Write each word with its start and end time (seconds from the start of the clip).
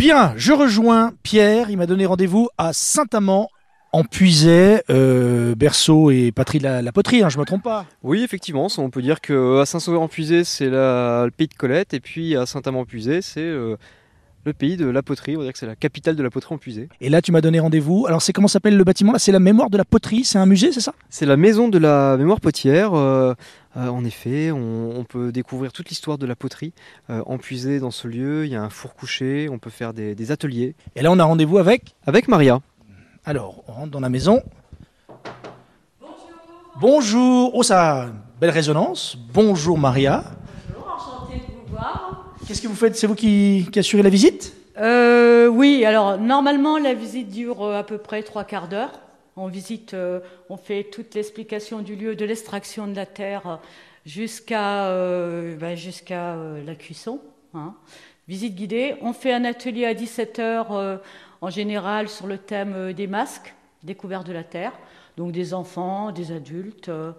Bien, 0.00 0.32
je 0.38 0.54
rejoins 0.54 1.12
Pierre. 1.22 1.68
Il 1.68 1.76
m'a 1.76 1.84
donné 1.84 2.06
rendez-vous 2.06 2.48
à 2.56 2.72
Saint-Amand. 2.72 3.50
En 3.92 4.02
Puisay, 4.02 4.82
euh, 4.88 5.54
berceau 5.54 6.10
et 6.10 6.32
patrie 6.32 6.56
de 6.56 6.62
la, 6.62 6.80
hein, 7.22 7.28
je 7.28 7.38
me 7.38 7.44
trompe 7.44 7.64
pas. 7.64 7.84
Oui, 8.02 8.22
effectivement, 8.22 8.68
on 8.78 8.88
peut 8.88 9.02
dire 9.02 9.20
que 9.20 9.60
à 9.60 9.66
Saint-Sauveur-en-Puisay, 9.66 10.44
c'est 10.44 10.70
la- 10.70 11.24
le 11.26 11.30
pays 11.30 11.48
de 11.48 11.54
Colette, 11.54 11.92
et 11.92 12.00
puis 12.00 12.34
à 12.34 12.46
Saint-Amand-en-Puisay, 12.46 13.20
c'est 13.20 13.40
euh, 13.40 13.76
le 14.44 14.52
pays 14.52 14.76
de 14.76 14.86
la 14.86 15.02
poterie. 15.02 15.36
On 15.36 15.40
va 15.40 15.44
dire 15.44 15.52
que 15.52 15.58
c'est 15.58 15.66
la 15.66 15.76
capitale 15.76 16.16
de 16.16 16.22
la 16.22 16.30
poterie 16.30 16.54
en 16.54 16.58
Puisay. 16.58 16.88
Et 17.00 17.08
là, 17.08 17.20
tu 17.22 17.32
m'as 17.32 17.40
donné 17.40 17.60
rendez-vous. 17.60 18.06
Alors, 18.06 18.22
c'est 18.22 18.32
comment 18.32 18.48
s'appelle 18.48 18.76
le 18.76 18.84
bâtiment 18.84 19.12
là? 19.12 19.18
C'est 19.18 19.32
la 19.32 19.40
mémoire 19.40 19.70
de 19.70 19.76
la 19.76 19.84
poterie. 19.84 20.24
C'est 20.24 20.38
un 20.38 20.46
musée, 20.46 20.72
c'est 20.72 20.80
ça? 20.80 20.94
C'est 21.08 21.26
la 21.26 21.36
maison 21.36 21.68
de 21.68 21.78
la 21.78 22.16
mémoire 22.16 22.40
potière. 22.40 22.94
euh, 22.94 23.34
euh, 23.76 23.88
en 23.88 24.04
effet, 24.04 24.50
on, 24.50 24.98
on 24.98 25.04
peut 25.04 25.30
découvrir 25.30 25.72
toute 25.72 25.90
l'histoire 25.90 26.18
de 26.18 26.26
la 26.26 26.34
poterie 26.34 26.72
euh, 27.08 27.22
en 27.26 27.38
Puisay 27.38 27.78
dans 27.78 27.92
ce 27.92 28.08
lieu. 28.08 28.44
Il 28.44 28.52
y 28.52 28.56
a 28.56 28.62
un 28.62 28.70
four 28.70 28.94
couché, 28.94 29.48
on 29.48 29.58
peut 29.58 29.70
faire 29.70 29.92
des, 29.92 30.14
des 30.14 30.32
ateliers. 30.32 30.74
Et 30.96 31.02
là, 31.02 31.12
on 31.12 31.18
a 31.18 31.24
rendez-vous 31.24 31.58
avec? 31.58 31.94
Avec 32.06 32.26
Maria. 32.26 32.60
Alors, 33.24 33.62
on 33.68 33.72
rentre 33.72 33.90
dans 33.90 34.00
la 34.00 34.08
maison. 34.08 34.42
Bonjour. 36.80 37.52
Oh, 37.54 37.62
ça 37.62 38.04
a 38.04 38.04
une 38.06 38.14
belle 38.40 38.50
résonance. 38.50 39.18
Bonjour, 39.34 39.78
Maria. 39.78 40.24
Bonjour, 40.68 40.96
enchantée 40.96 41.40
de 41.40 41.52
vous 41.52 41.70
voir. 41.70 42.32
Qu'est-ce 42.50 42.62
que 42.62 42.66
vous 42.66 42.74
faites? 42.74 42.96
C'est 42.96 43.06
vous 43.06 43.14
qui, 43.14 43.68
assurez 43.76 44.02
la 44.02 44.08
visite? 44.08 44.56
Euh, 44.76 45.46
oui, 45.46 45.84
alors 45.84 46.18
normalement 46.18 46.78
la 46.78 46.94
visite 46.94 47.28
dure 47.28 47.62
euh, 47.62 47.78
à 47.78 47.84
peu 47.84 47.96
près 47.96 48.24
trois 48.24 48.42
quarts 48.42 48.66
d'heure. 48.66 48.90
On 49.36 49.46
visite, 49.46 49.94
euh, 49.94 50.18
on 50.48 50.56
fait 50.56 50.82
toute 50.82 51.14
l'explication 51.14 51.78
du 51.78 51.94
lieu 51.94 52.16
de 52.16 52.24
l'extraction 52.24 52.88
de 52.88 52.96
la 52.96 53.06
terre 53.06 53.46
euh, 53.46 53.56
jusqu'à 54.04 54.88
ben, 55.60 55.76
la 56.66 56.74
cuisson. 56.74 57.20
hein. 57.54 57.74
Visite 58.26 58.56
guidée. 58.56 58.96
On 59.00 59.12
fait 59.12 59.32
un 59.32 59.44
atelier 59.44 59.84
à 59.84 59.94
17h 59.94 60.98
en 61.42 61.50
général 61.50 62.08
sur 62.08 62.26
le 62.26 62.36
thème 62.36 62.92
des 62.94 63.06
masques, 63.06 63.54
découverte 63.82 64.26
de 64.26 64.32
la 64.32 64.44
terre. 64.44 64.72
Donc 65.16 65.32
des 65.32 65.54
enfants, 65.54 66.12
des 66.12 66.32
adultes, 66.32 66.88
euh, 66.88 67.12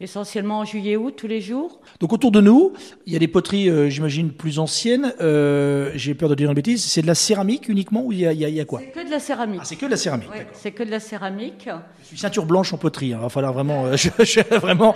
essentiellement 0.00 0.60
en 0.60 0.64
juillet-août 0.64 1.14
tous 1.16 1.26
les 1.26 1.40
jours. 1.40 1.80
Donc, 1.98 2.12
autour 2.12 2.30
de 2.30 2.40
nous, 2.40 2.72
il 3.06 3.12
y 3.12 3.16
a 3.16 3.18
des 3.18 3.26
poteries, 3.26 3.68
euh, 3.68 3.88
j'imagine, 3.88 4.30
plus 4.30 4.60
anciennes. 4.60 5.12
Euh, 5.20 5.90
J'ai 5.96 6.14
peur 6.14 6.28
de 6.28 6.36
dire 6.36 6.48
une 6.48 6.54
bêtise. 6.54 6.84
C'est 6.84 7.02
de 7.02 7.08
la 7.08 7.16
céramique 7.16 7.68
uniquement 7.68 8.02
ou 8.04 8.12
il 8.12 8.20
y 8.20 8.26
a, 8.26 8.32
il 8.32 8.38
y 8.38 8.44
a- 8.44 8.48
il 8.48 8.54
y 8.54 8.60
a 8.60 8.64
quoi? 8.64 8.78
C'est 8.80 8.92
que 8.92 9.04
de 9.04 9.10
la 9.10 9.18
céramique. 9.18 9.60
Ah, 9.62 9.64
c'est 9.64 9.74
que 9.76 9.86
de 9.86 9.90
la 9.90 9.96
céramique. 9.96 10.30
Ouais, 10.30 10.46
c'est 10.52 10.70
que 10.70 10.82
de 10.84 10.90
la 10.90 11.00
céramique. 11.00 11.68
Je 12.02 12.06
suis 12.06 12.18
ceinture 12.18 12.46
blanche 12.46 12.72
en 12.72 12.78
poterie. 12.78 13.08
Il 13.08 13.16
va 13.16 13.28
falloir 13.28 13.52
vraiment. 13.52 13.86
euh, 13.86 13.96
je- 13.96 14.10
je- 14.24 14.54
vraiment. 14.56 14.94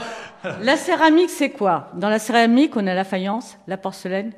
La 0.61 0.77
céramique, 0.77 1.31
c'est 1.31 1.51
quoi? 1.51 1.91
Dans 1.95 2.09
la 2.09 2.21
céramique, 2.21 2.77
on 2.77 2.87
a 2.87 2.95
la 2.95 3.05
faïence, 3.05 3.57
la 3.67 3.79
porcelaine 3.79 4.33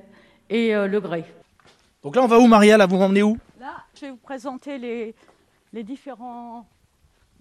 et 0.48 0.74
euh, 0.74 0.86
le 0.86 0.98
grès. 1.00 1.24
Donc 2.02 2.16
là, 2.16 2.22
on 2.22 2.26
va 2.26 2.38
où, 2.38 2.46
Maria? 2.46 2.78
Là, 2.78 2.86
vous 2.86 2.96
m'emmenez 2.96 3.22
où? 3.22 3.36
Là, 3.60 3.72
je 3.94 4.02
vais 4.06 4.10
vous 4.12 4.16
présenter 4.16 4.78
les, 4.78 5.14
les 5.74 5.82
différents 5.82 6.66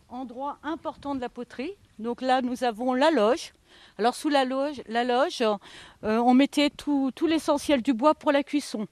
endroits 0.10 0.58
importants 0.64 1.16
de 1.16 1.22
la 1.22 1.30
poterie. 1.30 1.74
Donc 2.00 2.22
là, 2.22 2.42
nous 2.42 2.64
avons 2.64 2.94
la 2.94 3.12
loge. 3.12 3.54
Alors 3.98 4.16
sous 4.16 4.30
la 4.30 4.46
loge, 4.46 4.82
la 4.88 5.04
loge 5.04 5.42
euh, 5.42 5.58
on 6.04 6.34
mettait 6.34 6.70
tout, 6.70 7.12
tout 7.16 7.28
l'essentiel 7.28 7.82
du 7.82 7.94
bois 7.94 8.14
pour 8.16 8.32
la 8.32 8.44
cuisson. 8.44 8.88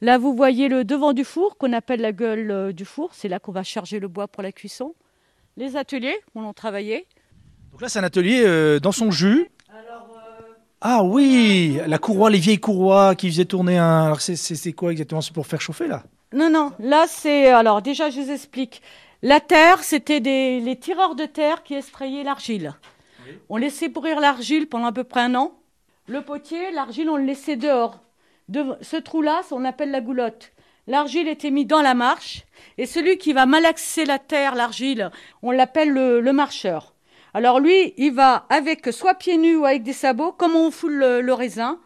Là, 0.00 0.18
vous 0.18 0.34
voyez 0.34 0.68
le 0.68 0.84
devant 0.84 1.12
du 1.12 1.24
four 1.24 1.56
qu'on 1.56 1.72
appelle 1.72 2.00
la 2.00 2.12
gueule 2.12 2.50
euh, 2.50 2.72
du 2.72 2.84
four. 2.84 3.10
C'est 3.14 3.28
là 3.28 3.38
qu'on 3.38 3.52
va 3.52 3.62
charger 3.62 3.98
le 4.00 4.08
bois 4.08 4.28
pour 4.28 4.42
la 4.42 4.52
cuisson. 4.52 4.94
Les 5.56 5.76
ateliers 5.76 6.16
où 6.34 6.40
l'on 6.42 6.52
travaillait. 6.52 7.06
Donc 7.72 7.80
là, 7.80 7.88
c'est 7.88 7.98
un 7.98 8.04
atelier 8.04 8.42
euh, 8.44 8.78
dans 8.78 8.92
son 8.92 9.10
jus. 9.10 9.48
Alors, 9.70 10.06
Ah 10.82 11.02
oui, 11.02 11.80
la 11.86 11.98
courroie, 11.98 12.28
les 12.30 12.38
vieilles 12.38 12.60
courroies 12.60 13.14
qui 13.14 13.28
faisaient 13.30 13.46
tourner 13.46 13.78
un. 13.78 14.04
Alors, 14.06 14.20
c'est- 14.20 14.36
c'est 14.36 14.54
c'est 14.54 14.72
quoi 14.74 14.92
exactement? 14.92 15.22
C'est 15.22 15.32
pour 15.32 15.46
faire 15.46 15.60
chauffer, 15.60 15.86
là? 15.88 16.02
Non, 16.32 16.50
non, 16.50 16.72
là 16.78 17.06
c'est. 17.08 17.46
Alors 17.48 17.80
déjà, 17.80 18.10
je 18.10 18.20
vous 18.20 18.30
explique. 18.30 18.82
La 19.26 19.40
terre, 19.40 19.82
c'était 19.82 20.20
des... 20.20 20.60
les 20.60 20.76
tireurs 20.76 21.16
de 21.16 21.26
terre 21.26 21.64
qui 21.64 21.74
extrayaient 21.74 22.22
l'argile. 22.22 22.74
On 23.48 23.56
laissait 23.56 23.88
pourrir 23.88 24.20
l'argile 24.20 24.68
pendant 24.68 24.86
à 24.86 24.92
peu 24.92 25.02
près 25.02 25.22
un 25.22 25.34
an. 25.34 25.58
Le 26.06 26.22
potier, 26.22 26.70
l'argile, 26.70 27.10
on 27.10 27.16
le 27.16 27.24
laissait 27.24 27.56
dehors. 27.56 27.98
De... 28.46 28.64
Ce 28.82 28.96
trou-là, 28.96 29.40
on 29.50 29.64
appelle 29.64 29.90
la 29.90 30.00
goulotte. 30.00 30.52
L'argile 30.86 31.26
était 31.26 31.50
mise 31.50 31.66
dans 31.66 31.82
la 31.82 31.94
marche. 31.94 32.44
Et 32.78 32.86
celui 32.86 33.18
qui 33.18 33.32
va 33.32 33.46
malaxer 33.46 34.04
la 34.04 34.20
terre, 34.20 34.54
l'argile, 34.54 35.10
on 35.42 35.50
l'appelle 35.50 35.90
le, 35.90 36.20
le 36.20 36.32
marcheur. 36.32 36.94
Alors 37.34 37.58
lui, 37.58 37.94
il 37.96 38.12
va 38.12 38.46
avec 38.48 38.86
soit 38.92 39.14
pieds 39.14 39.38
nus 39.38 39.56
ou 39.56 39.64
avec 39.64 39.82
des 39.82 39.92
sabots, 39.92 40.30
comme 40.30 40.54
on 40.54 40.70
foule 40.70 40.94
le, 40.94 41.20
le 41.20 41.34
raisin. 41.34 41.80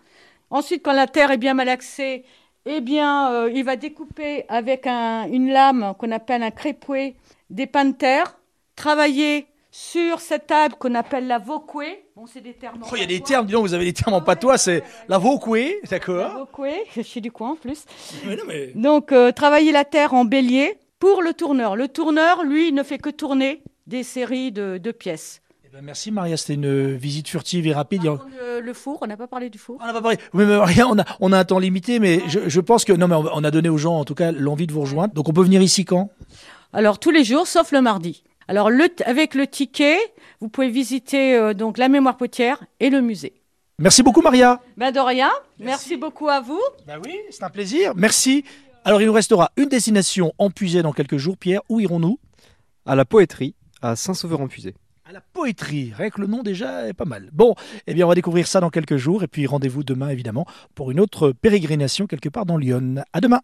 Ensuite, 0.51 0.85
quand 0.85 0.93
la 0.93 1.07
terre 1.07 1.31
est 1.31 1.39
bien 1.39 1.55
malaxée, 1.55 2.23
eh 2.67 2.81
bien, 2.81 3.33
euh, 3.33 3.51
il 3.53 3.65
va 3.65 3.77
découper 3.77 4.45
avec 4.49 4.87
un- 4.87 5.27
une 5.31 5.51
lame 5.53 5.95
qu'on 5.99 6.11
appelle 6.13 6.43
un 6.43 6.51
crépoué 6.51 7.17
des 7.49 7.67
pains 7.67 7.87
de 7.87 7.95
terre, 7.95 8.39
travailler 8.77 9.47
sur 9.73 10.21
cette 10.21 10.49
table 10.49 10.75
qu'on 10.79 10.95
appelle 10.95 11.27
la 11.29 11.39
vaucouée. 11.39 12.05
Bon, 12.17 12.27
c'est 12.27 12.41
des 12.41 12.55
termes. 12.55 12.81
Oh, 12.85 12.89
il 12.97 13.01
y 13.01 13.05
a 13.05 13.07
des 13.07 13.21
termes, 13.21 13.47
dis 13.47 13.53
donc, 13.53 13.63
vous 13.67 13.75
avez 13.75 13.85
des 13.85 13.93
termes 13.93 14.15
en 14.15 14.21
patois, 14.21 14.59
c'est 14.59 14.83
la 15.09 15.19
vaucouée, 15.19 15.79
La 15.85 15.89
d'accord 15.99 16.39
vaucouée, 16.39 16.83
je 16.97 17.03
suis 17.03 17.21
du 17.21 17.31
coin 17.31 17.51
en 17.51 17.57
plus. 17.57 17.85
Mais 18.27 18.37
non, 18.37 18.43
mais- 18.49 18.73
Donc, 18.75 19.13
euh, 19.13 19.31
travailler 19.33 19.71
la 19.73 19.85
terre 19.85 20.13
en 20.15 20.25
bélier 20.25 20.77
pour 20.99 21.23
le 21.23 21.33
tourneur. 21.35 21.77
Le 21.77 21.89
tourneur, 21.89 22.43
lui, 22.43 22.73
ne 22.73 22.83
fait 22.83 22.99
que 22.99 23.11
tourner 23.11 23.63
des 23.87 24.03
séries 24.03 24.53
de, 24.53 24.79
de 24.79 24.91
pièces. 24.93 25.41
Eh 25.73 25.77
ben, 25.77 25.85
merci, 25.85 26.11
Maria, 26.11 26.37
c'était 26.37 26.55
une 26.55 26.97
visite 26.97 27.29
furtive 27.29 27.65
et 27.69 27.73
rapide. 27.73 28.03
Contre, 28.03 28.27
Le, 28.41 28.61
le 28.61 28.73
four, 28.73 28.99
on 29.03 29.07
n'a 29.07 29.17
pas 29.17 29.29
parlé 29.29 29.51
du 29.51 29.59
four. 29.59 29.79
On 29.81 29.87
n'a 29.87 29.93
pas 29.93 30.03
parlé. 30.03 30.19
Oui, 30.35 30.45
mais 30.45 30.57
Maria, 30.57 30.89
on 30.89 30.99
a, 30.99 31.05
on 31.21 31.31
a 31.33 31.39
un 31.39 31.45
temps 31.45 31.61
limité, 31.61 32.01
mais 32.01 32.23
je, 32.27 32.49
je 32.49 32.61
pense 32.61 32.85
que. 32.85 32.93
Non, 32.93 33.07
mais 33.07 33.15
on 33.15 33.45
a 33.45 33.53
donné 33.53 33.69
aux 33.69 33.79
gens, 33.79 33.95
en 33.95 34.05
tout 34.05 34.17
cas, 34.17 34.33
l'envie 34.33 34.67
de 34.67 34.73
vous 34.73 34.81
rejoindre. 34.81 35.15
Donc, 35.15 35.29
on 35.29 35.33
peut 35.33 35.45
venir 35.45 35.63
ici 35.63 35.85
quand? 35.85 36.11
Alors 36.73 36.99
tous 36.99 37.13
les 37.13 37.23
jours, 37.23 37.47
sauf 37.47 37.71
le 37.71 37.83
mardi. 37.83 38.25
Alors 38.49 38.69
le, 38.69 38.89
avec 39.05 39.37
le 39.37 39.47
ticket, 39.47 39.97
vous 40.41 40.49
pouvez 40.49 40.71
visiter 40.71 41.37
euh, 41.37 41.55
donc 41.55 41.79
la 41.79 41.89
mémoire 41.89 42.17
potière 42.17 42.65
et 42.81 42.91
le 42.91 43.01
musée. 43.01 43.35
Merci 43.79 44.03
beaucoup, 44.03 44.23
Maria. 44.23 44.61
Ben 44.77 44.91
de 44.91 44.99
rien. 44.99 45.31
Merci, 45.61 45.97
beaucoup 45.97 46.29
à 46.29 46.41
vous. 46.41 46.61
Ben 46.85 47.01
oui, 47.05 47.17
c'est 47.31 47.45
un 47.45 47.49
plaisir. 47.49 47.93
Merci. 47.95 48.45
Alors, 48.85 49.01
il 49.01 49.07
nous 49.07 49.13
restera 49.13 49.53
une 49.57 49.69
destination 49.69 50.33
en 50.39 50.49
dans 50.49 50.93
quelques 50.93 51.17
jours. 51.17 51.37
Pierre, 51.37 51.61
où 51.69 51.79
irons-nous? 51.79 52.19
À 52.87 52.97
la 52.97 53.05
poétrie, 53.05 53.55
à 53.83 53.95
Saint-Sauveur-en-Puisay. 53.95 54.75
La 55.13 55.21
poétrie. 55.21 55.93
Rien 55.97 56.11
que 56.11 56.21
le 56.21 56.29
nom 56.29 56.45
déjà 56.45 56.87
est 56.87 56.93
pas 56.93 57.05
mal. 57.05 57.31
Bon, 57.33 57.57
eh 57.89 57.95
bien, 57.95 58.07
on 58.07 58.09
va 58.09 58.15
découvrir 58.15 58.47
ça 58.47 58.61
dans 58.61 58.71
quelques 58.71 58.97
jours. 58.97 59.25
Et 59.25 59.27
puis, 59.27 59.45
rendez-vous 59.45 59.83
demain, 59.83 60.09
évidemment, 60.09 60.47
pour 60.77 60.93
une 60.93 61.01
autre 61.01 61.33
pérégrination 61.33 62.07
quelque 62.07 62.29
part 62.29 62.47
dans 62.47 62.57
Lyon. 62.57 63.03
À 63.13 63.21
demain. 63.21 63.41